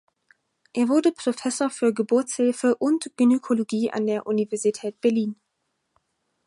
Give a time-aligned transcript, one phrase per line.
[0.73, 5.35] Er wurde Professor für Geburtshilfe und Gynäkologie an der Universität Berlin.